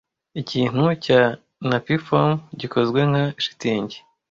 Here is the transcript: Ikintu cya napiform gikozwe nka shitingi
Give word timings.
Ikintu 0.41 0.83
cya 1.05 1.21
napiform 1.69 2.31
gikozwe 2.59 2.99
nka 3.09 3.23
shitingi 3.43 3.97